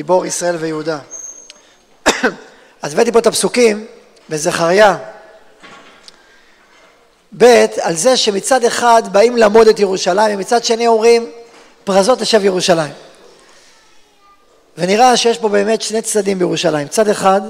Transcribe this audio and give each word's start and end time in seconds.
גיבור 0.00 0.26
ישראל 0.26 0.56
ויהודה. 0.56 0.98
אז 2.82 2.92
הבאתי 2.92 3.12
פה 3.12 3.18
את 3.18 3.26
הפסוקים 3.26 3.86
בזכריה 4.28 4.96
ב', 7.38 7.66
על 7.80 7.94
זה 7.94 8.16
שמצד 8.16 8.64
אחד 8.64 9.02
באים 9.12 9.36
לעמוד 9.36 9.68
את 9.68 9.80
ירושלים, 9.80 10.34
ומצד 10.34 10.64
שני 10.64 10.86
אומרים, 10.86 11.30
פרזות 11.84 12.18
תשב 12.18 12.44
ירושלים. 12.44 12.92
ונראה 14.78 15.16
שיש 15.16 15.38
פה 15.38 15.48
באמת 15.48 15.82
שני 15.82 16.02
צדדים 16.02 16.38
בירושלים. 16.38 16.88
צד 16.88 17.08
אחד, 17.08 17.40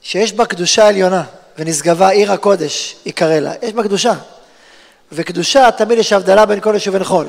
שיש 0.00 0.32
בה 0.32 0.46
קדושה 0.46 0.88
עליונה, 0.88 1.24
ונשגבה 1.58 2.08
עיר 2.08 2.32
הקודש, 2.32 2.96
יקרא 3.06 3.38
לה. 3.38 3.52
יש 3.62 3.72
בה 3.72 3.82
קדושה. 3.82 4.14
וקדושה, 5.12 5.70
תמיד 5.70 5.98
יש 5.98 6.12
הבדלה 6.12 6.46
בין 6.46 6.60
קודש 6.60 6.88
ובין 6.88 7.04
חול. 7.04 7.26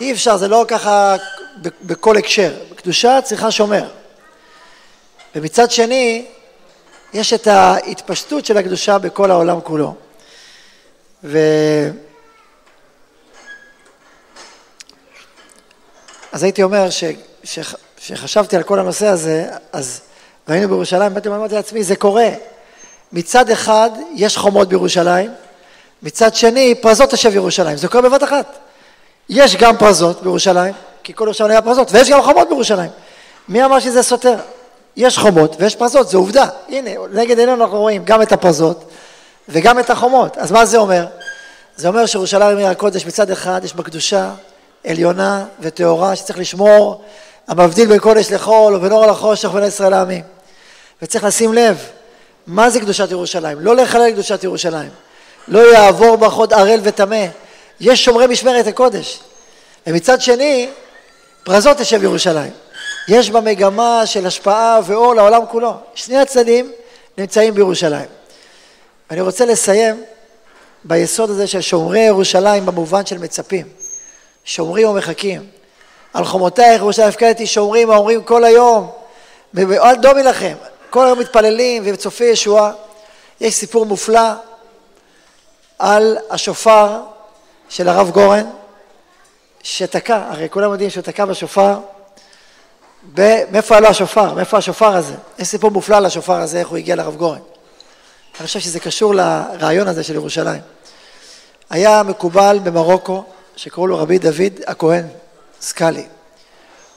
אי 0.00 0.12
אפשר, 0.12 0.36
זה 0.36 0.48
לא 0.48 0.64
ככה 0.68 1.16
בכל 1.82 2.16
הקשר. 2.16 2.52
קדושה 2.82 3.18
צריכה 3.24 3.50
שומר. 3.50 3.88
ומצד 5.34 5.70
שני, 5.70 6.26
יש 7.12 7.32
את 7.32 7.46
ההתפשטות 7.46 8.46
של 8.46 8.56
הקדושה 8.56 8.98
בכל 8.98 9.30
העולם 9.30 9.60
כולו. 9.60 9.94
ו... 11.24 11.38
אז 16.32 16.42
הייתי 16.42 16.62
אומר 16.62 16.90
ש... 16.90 17.04
ש... 17.44 17.58
שחשבתי 17.98 18.56
על 18.56 18.62
כל 18.62 18.78
הנושא 18.78 19.06
הזה, 19.06 19.46
אז 19.72 20.00
והיינו 20.48 20.68
בירושלים, 20.68 21.14
באתי 21.14 21.28
ואמרתי 21.28 21.54
לעצמי, 21.54 21.82
זה 21.82 21.96
קורה. 21.96 22.28
מצד 23.12 23.50
אחד 23.50 23.90
יש 24.14 24.36
חומות 24.36 24.68
בירושלים, 24.68 25.30
מצד 26.02 26.34
שני 26.34 26.74
פרזות 26.74 27.10
תשב 27.10 27.34
ירושלים, 27.34 27.76
זה 27.76 27.88
קורה 27.88 28.08
בבת 28.08 28.24
אחת. 28.24 28.58
יש 29.28 29.56
גם 29.56 29.76
פרזות 29.76 30.22
בירושלים, 30.22 30.74
כי 31.04 31.14
כל 31.14 31.24
ירושלים 31.24 31.50
היה 31.50 31.62
פרזות, 31.62 31.92
ויש 31.92 32.10
גם 32.10 32.22
חומות 32.22 32.48
בירושלים. 32.48 32.90
מי 33.48 33.64
אמר 33.64 33.80
שזה 33.80 34.02
סותר? 34.02 34.36
יש 34.96 35.18
חומות 35.18 35.56
ויש 35.58 35.76
פרזות, 35.76 36.08
זו 36.08 36.18
עובדה. 36.18 36.46
הנה, 36.68 36.90
נגד 37.12 37.38
עינינו 37.38 37.62
אנחנו 37.62 37.80
רואים 37.80 38.04
גם 38.04 38.22
את 38.22 38.32
הפרזות 38.32 38.84
וגם 39.48 39.78
את 39.78 39.90
החומות. 39.90 40.38
אז 40.38 40.52
מה 40.52 40.66
זה 40.66 40.78
אומר? 40.78 41.06
זה 41.76 41.88
אומר 41.88 42.06
שירושלים 42.06 42.58
עיר 42.58 42.68
הקודש 42.68 43.06
מצד 43.06 43.30
אחד 43.30 43.60
יש 43.64 43.74
בה 43.74 43.82
קדושה 43.82 44.30
עליונה 44.86 45.44
וטהורה 45.60 46.16
שצריך 46.16 46.38
לשמור, 46.38 47.04
המבדיל 47.48 47.88
בין 47.88 47.98
קודש 47.98 48.32
לחול 48.32 48.74
ובין 48.74 48.92
אור 48.92 49.06
לחושך 49.06 49.48
ובין 49.54 49.64
ישראל 49.64 49.92
העמים. 49.92 50.22
וצריך 51.02 51.24
לשים 51.24 51.52
לב, 51.54 51.78
מה 52.46 52.70
זה 52.70 52.80
קדושת 52.80 53.10
ירושלים? 53.10 53.60
לא 53.60 53.76
לחלל 53.76 54.10
קדושת 54.10 54.44
ירושלים. 54.44 54.90
לא 55.48 55.72
יעבור 55.72 56.16
בה 56.16 56.28
חוד 56.28 56.52
ערל 56.52 56.80
וטמא. 56.82 57.26
יש 57.80 58.04
שומרי 58.04 58.26
משמרת 58.26 58.66
הקודש. 58.66 59.20
ומצד 59.86 60.20
שני, 60.20 60.68
פרזות 61.44 61.76
תשב 61.76 62.02
ירושלים. 62.02 62.52
יש 63.08 63.30
בה 63.30 63.40
מגמה 63.40 64.02
של 64.06 64.26
השפעה 64.26 64.80
ואור 64.86 65.14
לעולם 65.14 65.42
כולו. 65.50 65.74
שני 65.94 66.18
הצדדים 66.18 66.72
נמצאים 67.18 67.54
בירושלים. 67.54 68.06
ואני 69.10 69.20
רוצה 69.20 69.44
לסיים 69.44 70.04
ביסוד 70.84 71.30
הזה 71.30 71.46
של 71.46 71.60
שומרי 71.60 72.00
ירושלים 72.00 72.66
במובן 72.66 73.06
של 73.06 73.18
מצפים. 73.18 73.68
שומרים 74.44 74.88
ומחכים. 74.88 75.46
על 76.14 76.24
חומותייך 76.24 76.80
ירושלים 76.80 77.08
הפקדתי 77.08 77.46
שומרים 77.46 77.90
האומרים 77.90 78.22
כל 78.24 78.44
היום, 78.44 78.90
אל 79.58 79.94
דומי 79.94 80.22
לכם, 80.22 80.56
כל 80.90 81.06
היום 81.06 81.18
מתפללים 81.18 81.82
וצופי 81.86 82.24
ישועה. 82.24 82.72
יש 83.40 83.54
סיפור 83.54 83.86
מופלא 83.86 84.30
על 85.78 86.18
השופר 86.30 87.00
של 87.68 87.88
הרב 87.88 88.10
גורן, 88.10 88.44
שתקע, 89.62 90.22
הרי 90.30 90.48
כולם 90.50 90.72
יודעים 90.72 90.90
שהוא 90.90 91.02
תקע 91.02 91.24
בשופר, 91.24 91.78
מאיפה 93.50 93.76
עלה 93.76 93.88
השופר? 93.88 94.34
מאיפה 94.34 94.58
השופר 94.58 94.96
הזה? 94.96 95.14
יש 95.38 95.48
סיפור 95.48 95.70
מופלא 95.70 95.96
על 95.96 96.06
השופר 96.06 96.40
הזה, 96.40 96.58
איך 96.58 96.68
הוא 96.68 96.78
הגיע 96.78 96.96
לרב 96.96 97.16
גורן. 97.16 97.38
אני 98.40 98.46
חושב 98.46 98.60
שזה 98.60 98.80
קשור 98.80 99.14
לרעיון 99.14 99.88
הזה 99.88 100.02
של 100.02 100.14
ירושלים. 100.14 100.60
היה 101.70 102.02
מקובל 102.02 102.58
במרוקו, 102.62 103.24
שקראו 103.56 103.86
לו 103.86 103.98
רבי 103.98 104.18
דוד 104.18 104.52
הכהן 104.66 105.06
סקאלי. 105.60 106.06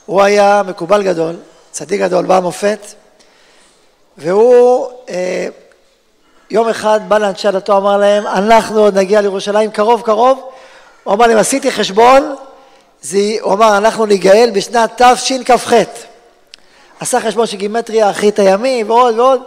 הוא 0.06 0.22
היה 0.22 0.62
מקובל 0.66 1.02
גדול, 1.02 1.36
צדיק 1.70 2.00
גדול, 2.00 2.26
בא 2.26 2.40
מופת, 2.40 2.80
והוא 4.18 4.90
אה, 5.08 5.48
יום 6.50 6.68
אחד 6.68 7.00
בא 7.08 7.18
לאנשי 7.18 7.48
הדתו, 7.48 7.76
אמר 7.76 7.96
להם, 7.96 8.26
אנחנו 8.26 8.80
עוד 8.80 8.98
נגיע 8.98 9.20
לירושלים 9.20 9.70
קרוב 9.70 10.02
קרוב, 10.02 10.50
הוא 11.04 11.14
אמר 11.14 11.26
להם, 11.26 11.38
עשיתי 11.38 11.72
חשבון, 11.72 12.35
זה, 13.08 13.18
הוא 13.40 13.52
אמר, 13.52 13.76
אנחנו 13.76 14.06
ניגאל 14.06 14.50
בשנת 14.54 15.02
תשכ"ח. 15.02 15.72
עשה 17.00 17.20
חשבון 17.20 17.46
של 17.46 17.56
גימטריה, 17.56 18.10
אחרית 18.10 18.38
הימים 18.38 18.90
ועוד 18.90 19.18
ועוד, 19.18 19.42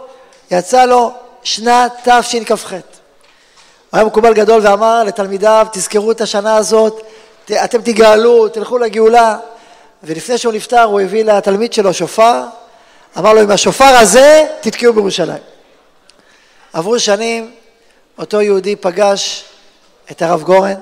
יצא 0.50 0.84
לו 0.84 1.12
שנת 1.42 1.92
תשכ"ח. 2.08 2.72
הוא 2.72 2.78
היה 3.92 4.04
מקובל 4.04 4.34
גדול 4.34 4.60
ואמר 4.66 5.04
לתלמידיו, 5.04 5.66
תזכרו 5.72 6.10
את 6.10 6.20
השנה 6.20 6.56
הזאת, 6.56 7.06
אתם 7.64 7.82
תגאלו, 7.82 8.48
תלכו 8.48 8.78
לגאולה. 8.78 9.36
ולפני 10.02 10.38
שהוא 10.38 10.52
נפטר 10.52 10.82
הוא 10.82 11.00
הביא 11.00 11.24
לתלמיד 11.24 11.72
שלו 11.72 11.94
שופר, 11.94 12.42
אמר 13.18 13.32
לו, 13.32 13.40
עם 13.40 13.50
השופר 13.50 13.84
הזה 13.84 14.46
תתקעו 14.60 14.92
בירושלים. 14.92 15.42
עברו 16.72 16.98
שנים, 16.98 17.50
אותו 18.18 18.40
יהודי 18.40 18.76
פגש 18.76 19.44
את 20.10 20.22
הרב 20.22 20.42
גורן, 20.42 20.74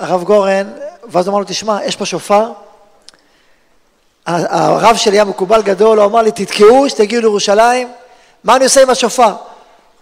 והרב 0.00 0.24
גורן, 0.24 0.72
ואז 1.04 1.26
הוא 1.26 1.32
אמר 1.32 1.38
לו, 1.38 1.44
תשמע, 1.48 1.78
יש 1.84 1.96
פה 1.96 2.06
שופר, 2.06 2.50
הרב 4.26 4.96
שלי 4.96 5.16
היה 5.16 5.24
מקובל 5.24 5.62
גדול, 5.62 5.98
הוא 5.98 6.06
אמר 6.06 6.22
לי, 6.22 6.30
תתקעו, 6.30 6.88
שתגיעו 6.88 7.22
לירושלים, 7.22 7.92
מה 8.44 8.56
אני 8.56 8.64
עושה 8.64 8.82
עם 8.82 8.90
השופר? 8.90 9.32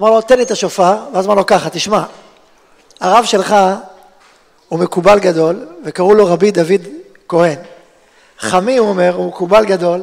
אמר 0.00 0.10
לו, 0.10 0.20
תן 0.20 0.36
לי 0.36 0.42
את 0.42 0.50
השופר, 0.50 0.96
ואז 1.12 1.26
אמר 1.26 1.34
לו 1.34 1.46
ככה, 1.46 1.70
תשמע, 1.70 2.02
הרב 3.00 3.24
שלך 3.24 3.56
הוא 4.68 4.78
מקובל 4.78 5.18
גדול, 5.18 5.66
וקראו 5.84 6.14
לו 6.14 6.26
רבי 6.26 6.50
דוד 6.50 6.80
כהן. 7.28 7.56
חמי, 8.38 8.76
הוא 8.76 8.88
אומר, 8.88 9.14
הוא 9.14 9.26
מקובל 9.26 9.64
גדול, 9.64 10.02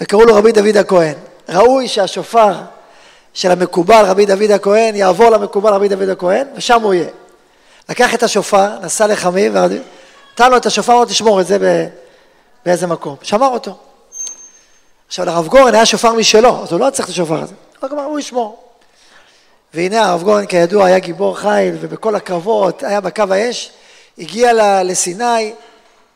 וקראו 0.00 0.24
לו 0.24 0.34
רבי 0.34 0.52
דוד 0.52 0.76
הכהן. 0.76 1.14
ראוי 1.48 1.88
שהשופר 1.88 2.54
של 3.34 3.50
המקובל 3.50 4.04
רבי 4.06 4.26
דוד 4.26 4.50
הכהן 4.50 4.96
יעבור 4.96 5.30
למקובל 5.30 5.72
רבי 5.72 5.88
דוד 5.88 6.08
הכהן, 6.08 6.46
ושם 6.54 6.82
הוא 6.82 6.94
יהיה. 6.94 7.08
לקח 7.88 8.14
את 8.14 8.22
השופר, 8.22 8.78
נסע 8.78 9.06
לחמי, 9.06 9.48
ונתן 9.48 10.50
לו 10.50 10.56
את 10.56 10.66
השופר, 10.66 10.92
אמר 10.92 11.04
תשמור 11.04 11.40
את 11.40 11.46
זה 11.46 11.58
באיזה 12.66 12.86
מקום. 12.86 13.16
שמר 13.22 13.48
אותו. 13.48 13.76
עכשיו 15.06 15.26
לרב 15.26 15.48
גורן 15.48 15.74
היה 15.74 15.86
שופר 15.86 16.12
משלו, 16.12 16.62
אז 16.62 16.72
הוא 16.72 16.80
לא 16.80 16.90
צריך 16.90 17.08
את 17.08 17.12
השופר 17.12 17.42
הזה. 17.42 17.54
רק 17.82 17.92
אמר, 17.92 18.02
הוא 18.02 18.18
ישמור. 18.18 18.62
והנה 19.74 20.04
הרב 20.04 20.22
גורן 20.22 20.46
כידוע 20.46 20.86
היה 20.86 20.98
גיבור 20.98 21.38
חיל 21.38 21.76
ובכל 21.80 22.14
הקרבות 22.14 22.82
היה 22.82 23.00
בקו 23.00 23.24
האש, 23.30 23.72
הגיע 24.18 24.52
לסיני, 24.84 25.52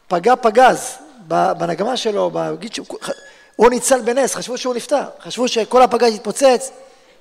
פגע 0.08 0.36
פגז 0.36 0.94
בנגמה 1.28 1.96
שלו, 1.96 2.30
בגיד 2.34 2.74
שהוא, 2.74 2.86
הוא 3.56 3.70
ניצל 3.70 4.00
בנס, 4.00 4.34
חשבו 4.34 4.58
שהוא 4.58 4.74
נפטר, 4.74 5.02
חשבו 5.20 5.48
שכל 5.48 5.82
הפגז 5.82 6.14
יתפוצץ, 6.14 6.70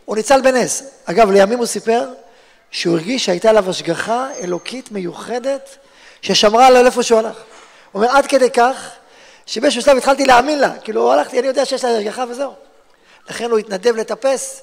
הוא 0.06 0.16
ניצל 0.16 0.42
בנס. 0.42 0.84
אגב, 1.06 1.32
לימים 1.32 1.58
הוא 1.58 1.66
סיפר 1.66 2.10
שהוא 2.76 2.98
הרגיש 2.98 3.26
שהייתה 3.26 3.50
עליו 3.50 3.70
השגחה 3.70 4.28
אלוקית 4.42 4.92
מיוחדת 4.92 5.78
ששמרה 6.22 6.68
עליו 6.68 6.86
איפה 6.86 7.04
שהוא 7.04 7.20
הלך. 7.20 7.36
הוא 7.92 8.04
אומר, 8.04 8.18
עד 8.18 8.26
כדי 8.26 8.50
כך 8.50 8.90
שבאיזשהו 9.46 9.82
שלב 9.82 9.98
התחלתי 9.98 10.26
להאמין 10.26 10.60
לה, 10.60 10.80
כאילו 10.84 11.14
הלכתי, 11.14 11.40
אני 11.40 11.48
יודע 11.48 11.66
שיש 11.66 11.84
לה 11.84 11.98
השגחה 11.98 12.24
וזהו. 12.30 12.54
לכן 13.30 13.52
הוא 13.52 13.60
התנדב 13.60 13.96
לטפס, 13.96 14.62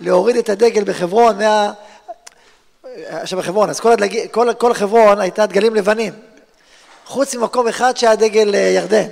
להוריד 0.00 0.36
את 0.36 0.48
הדגל 0.48 0.84
בחברון 0.84 1.38
מה... 1.38 1.72
בחברון, 3.36 3.70
אז 3.70 3.80
כל, 3.80 3.92
הדג... 3.92 4.30
כל, 4.30 4.54
כל 4.58 4.74
חברון 4.74 5.20
הייתה 5.20 5.46
דגלים 5.46 5.74
לבנים, 5.74 6.12
חוץ 7.06 7.34
ממקום 7.34 7.68
אחד 7.68 7.96
שהיה 7.96 8.16
דגל 8.16 8.54
אה, 8.54 8.60
ירדן. 8.60 9.08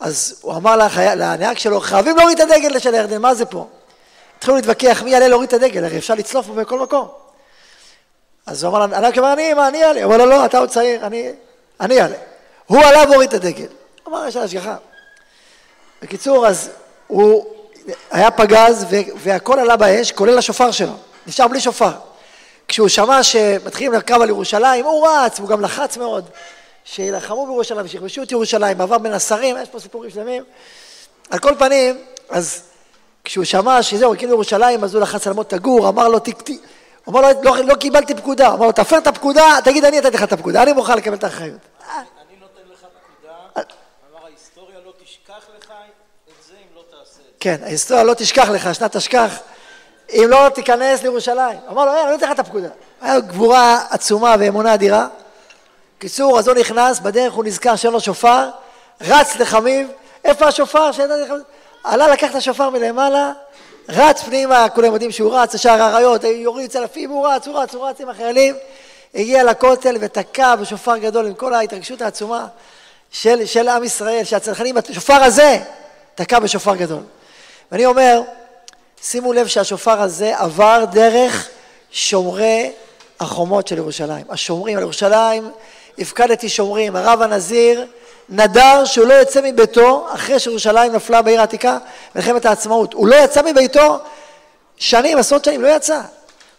אז 0.00 0.38
הוא 0.40 0.54
אמר 0.54 0.76
לנהג 1.16 1.58
שלו, 1.58 1.80
חייבים 1.80 2.16
להוריד 2.16 2.40
את 2.40 2.50
הדגל 2.50 2.78
של 2.78 2.94
הירדן, 2.94 3.22
מה 3.22 3.34
זה 3.34 3.44
פה? 3.44 3.66
התחילו 4.38 4.56
להתווכח 4.56 5.02
מי 5.02 5.10
יעלה 5.10 5.28
להוריד 5.28 5.48
את 5.48 5.54
הדגל, 5.54 5.84
הרי 5.84 5.98
אפשר 5.98 6.14
לצלוף 6.14 6.46
פה 6.46 6.54
בכל 6.54 6.80
מקום. 6.80 7.19
אז 8.50 8.64
הוא 8.64 8.70
אמר, 8.70 8.82
הנהג 8.82 9.18
אמר, 9.18 9.32
אני, 9.32 9.54
מה, 9.54 9.68
אני 9.68 9.84
אעלה? 9.84 10.04
הוא 10.04 10.14
אמר 10.14 10.24
לו, 10.24 10.30
לא, 10.30 10.44
אתה 10.44 10.58
עוד 10.58 10.68
צעיר, 10.68 11.06
אני, 11.06 11.32
אני 11.80 12.00
אעלה. 12.00 12.16
הוא 12.66 12.82
עלה 12.82 13.10
והוריד 13.10 13.28
את 13.28 13.34
הדגל. 13.34 13.66
הוא 14.04 14.16
אמר, 14.16 14.28
יש 14.28 14.36
לה 14.36 14.42
השגחה. 14.42 14.76
בקיצור, 16.02 16.46
אז 16.46 16.70
הוא 17.06 17.46
היה 18.10 18.30
פגז 18.30 18.86
והכל 19.16 19.58
עלה 19.58 19.76
באש, 19.76 20.12
כולל 20.12 20.38
השופר 20.38 20.70
שלו. 20.70 20.92
נשאר 21.26 21.48
בלי 21.48 21.60
שופר. 21.60 21.92
כשהוא 22.68 22.88
שמע 22.88 23.22
שמתחילים 23.22 23.92
לקרב 23.92 24.22
על 24.22 24.28
ירושלים, 24.28 24.84
הוא 24.84 25.08
רץ, 25.08 25.38
והוא 25.38 25.48
גם 25.48 25.60
לחץ 25.60 25.96
מאוד, 25.96 26.24
שילחמו 26.84 27.46
בירושלים, 27.46 27.88
שיכבשו 27.88 28.22
את 28.22 28.32
ירושלים, 28.32 28.80
עבר 28.80 28.98
בין 28.98 29.12
השרים, 29.12 29.56
יש 29.62 29.68
פה 29.68 29.80
סיפורים 29.80 30.10
שלמים. 30.10 30.44
על 31.30 31.38
כל 31.38 31.54
פנים, 31.58 31.98
אז 32.30 32.62
כשהוא 33.24 33.44
שמע 33.44 33.82
שזהו, 33.82 34.14
הקימו 34.14 34.32
ירושלים, 34.32 34.84
אז 34.84 34.94
הוא 34.94 35.02
לחץ 35.02 35.26
על 35.26 35.32
מות 35.32 35.52
הגור, 35.52 35.88
אמר 35.88 36.08
לו, 36.08 36.18
תקטי, 36.18 36.52
הוא 36.52 36.62
אמר 37.08 37.20
לו, 37.20 37.28
לא, 37.42 37.56
לא 37.64 37.74
קיבלתי 37.74 38.14
פקודה, 38.14 38.48
אמר 38.48 38.66
לו, 38.66 38.72
תפר 38.72 38.98
את 38.98 39.06
הפקודה, 39.06 39.58
תגיד, 39.64 39.84
אני 39.84 40.00
נתתי 40.00 40.16
לך 40.16 40.22
את 40.22 40.32
הפקודה, 40.32 40.62
אני 40.62 40.72
מוכן 40.72 40.96
לקבל 40.96 41.14
את 41.14 41.24
האחריות. 41.24 41.58
אני 41.58 42.36
נותן 42.40 42.72
לך 42.72 42.78
פקודה, 42.78 43.34
אמר 44.12 44.26
ההיסטוריה 44.26 44.76
לא 44.86 44.92
תשכח 45.04 45.48
לך 45.58 45.72
את 46.28 46.44
זה 46.48 46.54
אם 46.54 46.76
לא 46.76 46.82
תעשה 46.90 47.00
את 47.02 47.24
זה. 47.24 47.30
כן, 47.40 47.56
ההיסטוריה 47.62 48.04
לא 48.04 48.14
תשכח 48.14 48.48
לך, 48.48 48.74
שנת 48.74 48.96
תשכח, 48.96 49.38
אם 50.12 50.26
לא 50.28 50.48
תיכנס 50.48 51.02
לירושלים. 51.02 51.58
אמר 51.70 51.84
לו, 51.84 51.90
אה, 51.90 52.02
אני 52.04 52.12
נותן 52.12 52.26
לך 52.26 52.32
את 52.32 52.38
הפקודה. 52.38 52.68
היה 53.00 53.20
גבורה 53.20 53.80
עצומה 53.90 54.34
ואמונה 54.38 54.74
אדירה. 54.74 55.06
קיצור, 55.98 56.38
אז 56.38 56.48
הוא 56.48 56.56
נכנס, 56.56 57.00
בדרך 57.00 57.32
הוא 57.32 57.44
נזכר 57.44 57.76
שאין 57.76 57.92
לו 57.92 58.00
שופר, 58.00 58.48
רץ 59.00 59.36
לחמיב, 59.36 59.88
איפה 60.24 60.46
השופר? 60.46 60.90
עלה 61.84 62.08
לקח 62.08 62.30
את 62.30 62.34
השופר 62.34 62.70
מלמעלה, 62.70 63.32
רץ 63.88 64.22
פנימה, 64.22 64.68
כולם 64.68 64.92
יודעים 64.92 65.10
שהוא 65.10 65.36
רץ, 65.36 65.54
לשער 65.54 65.82
האריות, 65.82 66.24
יוריד 66.24 66.70
צלפים, 66.70 67.10
הוא 67.10 67.28
רץ, 67.28 67.46
הוא 67.46 67.58
רץ, 67.58 67.74
הוא 67.74 67.88
רץ 67.88 68.00
עם 68.00 68.08
החיילים, 68.08 68.54
הגיע 69.14 69.44
לכותל 69.44 69.96
ותקע 70.00 70.56
בשופר 70.56 70.96
גדול 70.96 71.26
עם 71.26 71.34
כל 71.34 71.54
ההתרגשות 71.54 72.02
העצומה 72.02 72.46
של, 73.10 73.46
של 73.46 73.68
עם 73.68 73.84
ישראל, 73.84 74.24
שהצנחנים, 74.24 74.76
השופר 74.76 75.14
הזה 75.14 75.58
תקע 76.14 76.38
בשופר 76.38 76.76
גדול. 76.76 77.02
ואני 77.72 77.86
אומר, 77.86 78.22
שימו 79.02 79.32
לב 79.32 79.46
שהשופר 79.46 80.00
הזה 80.00 80.38
עבר 80.38 80.84
דרך 80.92 81.48
שומרי 81.90 82.72
החומות 83.20 83.68
של 83.68 83.76
ירושלים. 83.76 84.26
השומרים 84.28 84.76
על 84.76 84.82
ירושלים, 84.82 85.50
הפקדתי 85.98 86.48
שומרים, 86.48 86.96
הרב 86.96 87.22
הנזיר 87.22 87.86
נדר 88.30 88.84
שהוא 88.84 89.06
לא 89.06 89.14
יוצא 89.14 89.40
מביתו 89.44 90.06
אחרי 90.14 90.38
שירושלים 90.38 90.92
נפלה 90.92 91.22
בעיר 91.22 91.40
העתיקה 91.40 91.78
מלחמת 92.14 92.46
העצמאות. 92.46 92.92
הוא 92.92 93.08
לא 93.08 93.16
יצא 93.16 93.42
מביתו 93.42 93.98
שנים, 94.76 95.18
עשרות 95.18 95.44
שנים, 95.44 95.62
לא 95.62 95.68
יצא. 95.68 96.00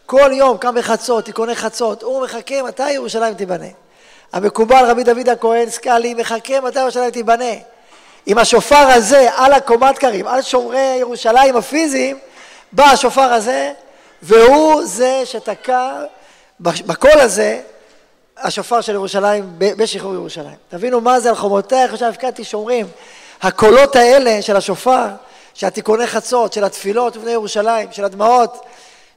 כל 0.05 0.31
יום 0.33 0.57
קם 0.57 0.75
בחצות, 0.75 1.25
תיקוני 1.25 1.55
חצות, 1.55 2.03
הוא 2.03 2.23
מחכה 2.23 2.61
מתי 2.61 2.91
ירושלים 2.91 3.33
תיבנה. 3.33 3.65
המקובל 4.33 4.85
רבי 4.87 5.03
דוד 5.03 5.29
הכהן 5.29 5.69
סקאלי 5.69 6.13
מחכה 6.13 6.61
מתי 6.61 6.79
ירושלים 6.79 7.09
תיבנה. 7.09 7.53
עם 8.25 8.37
השופר 8.37 8.75
הזה 8.75 9.29
על 9.35 9.53
הקומת 9.53 9.97
קרים, 9.97 10.27
על 10.27 10.41
שומרי 10.41 10.95
ירושלים 10.99 11.57
הפיזיים, 11.57 12.19
בא 12.71 12.83
השופר 12.83 13.33
הזה 13.33 13.71
והוא 14.21 14.85
זה 14.85 15.21
שתקע 15.25 15.91
בקול 16.59 17.19
הזה 17.19 17.61
השופר 18.43 18.81
של 18.81 18.93
ירושלים 18.93 19.53
בשחרור 19.57 20.13
ירושלים. 20.13 20.55
תבינו 20.69 21.01
מה 21.01 21.19
זה 21.19 21.29
על 21.29 21.35
חומותיה, 21.35 21.83
איך 21.83 21.93
עכשיו 21.93 22.09
הפקדתי 22.09 22.43
שומרים. 22.43 22.87
הקולות 23.41 23.95
האלה 23.95 24.41
של 24.41 24.55
השופר, 24.55 25.07
של 25.53 25.67
התיקוני 25.67 26.07
חצות, 26.07 26.53
של 26.53 26.63
התפילות 26.63 27.17
ובני 27.17 27.31
ירושלים, 27.31 27.91
של 27.91 28.05
הדמעות, 28.05 28.65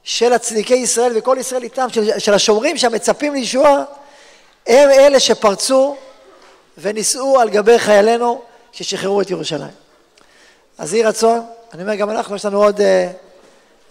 של 0.03 0.33
הצדיקי 0.33 0.75
ישראל 0.75 1.11
וכל 1.15 1.37
ישראל 1.39 1.63
איתם, 1.63 1.87
של, 1.89 2.19
של 2.19 2.33
השומרים 2.33 2.77
שהמצפים 2.77 3.33
לישוע, 3.33 3.83
הם 4.67 4.89
אלה 4.89 5.19
שפרצו 5.19 5.95
ונישאו 6.77 7.39
על 7.39 7.49
גבי 7.49 7.79
חיילינו 7.79 8.41
ששחררו 8.71 9.21
את 9.21 9.29
ירושלים. 9.31 9.71
אז 10.77 10.93
יהי 10.93 11.03
רצון, 11.03 11.45
אני 11.73 11.81
אומר 11.81 11.95
גם 11.95 12.09
אנחנו, 12.09 12.35
יש 12.35 12.45
לנו 12.45 12.63
עוד, 12.63 12.81
אה, 12.81 13.11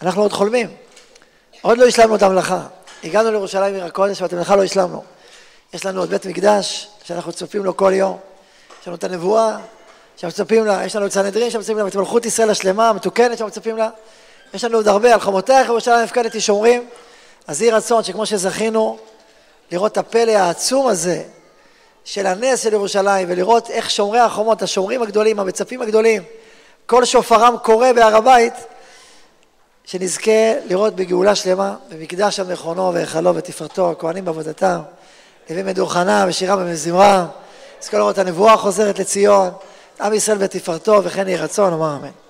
אנחנו 0.03 0.23
עוד 0.23 0.33
חולמים. 0.33 0.69
עוד 1.63 1.79
לא 1.79 1.87
השלמנו 1.87 2.17
את 2.17 2.23
המלאכה. 2.23 2.61
הגענו 3.05 3.31
לירושלים 3.31 3.75
עיר 3.75 3.85
הקודש 3.85 4.23
ואת 4.23 4.33
המלאכה 4.33 4.57
לא 4.57 4.65
השלמנו. 4.65 5.03
יש 5.75 5.87
לנו 5.87 6.00
עוד 6.00 6.11
בית 6.11 6.26
מקדש 6.26 6.88
שאנחנו 7.05 7.32
צופים 7.32 7.65
לו 7.65 7.76
כל 7.76 7.93
יום. 7.94 8.19
יש 8.81 8.87
לנו 8.88 8.97
את 8.97 9.05
הנבואה 9.05 9.56
שאנחנו 10.17 10.43
מצפים 10.43 10.65
לה, 10.65 10.85
יש 10.85 10.97
לנו 10.97 11.06
את 11.06 11.12
סנהדרין 11.12 11.50
שאנחנו 11.50 11.61
מצפים 11.61 11.79
לה, 11.79 11.88
את 11.88 11.97
מלכות 11.97 12.26
ישראל 12.26 12.50
השלמה, 12.50 12.88
המתוקנת 12.88 13.38
שאנחנו 13.38 13.47
מצפים 13.47 13.76
לה. 13.76 13.88
יש 14.55 14.65
לנו 14.65 14.76
עוד 14.76 14.88
הרבה, 14.88 15.15
על 15.15 15.21
חומותייך 15.21 15.69
ירושלים 15.69 16.05
הפקדתי 16.05 16.41
שומרים. 16.41 16.88
אז 17.47 17.62
יהי 17.62 17.71
רצון 17.71 18.05
שכמו 18.05 18.26
שזכינו 18.26 18.99
לראות 19.73 19.93
את 19.93 19.99
הפלא 19.99 20.31
העצום 20.31 20.87
הזה 20.87 21.23
של 22.05 22.27
הנס 22.27 22.62
של 22.62 22.73
ירושלים 22.73 23.29
ולראות 23.31 23.70
איך 23.70 23.91
שומרי 23.91 24.20
החומות, 24.20 24.62
השומרים 24.62 25.03
הגדולים, 25.03 25.41
המצפים 25.41 25.82
הגדולים, 25.82 26.23
כל 26.87 27.05
שופרם 27.05 27.55
קורא 27.62 27.93
בהר 27.93 28.17
הבית, 28.17 28.55
שנזכה 29.85 30.53
לראות 30.67 30.94
בגאולה 30.94 31.35
שלמה, 31.35 31.75
במקדש 31.88 32.41
המכונו 32.41 32.94
והיכלו 32.94 33.35
ותפארתו, 33.35 33.91
הכהנים 33.91 34.25
בעבודתם, 34.25 34.81
נביא 35.50 35.64
מדוכנה 35.64 36.25
ושירה 36.29 36.56
ומזמרה, 36.58 37.26
נזכה 37.81 37.99
לראות 37.99 38.19
הנבואה 38.19 38.56
חוזרת 38.56 38.99
לציון, 38.99 39.50
עם 40.00 40.12
ישראל 40.14 40.37
ותפארתו 40.41 41.05
וכן 41.05 41.29
יהי 41.29 41.37
רצון, 41.37 41.73
אמר 41.73 41.96
אמן. 41.96 42.24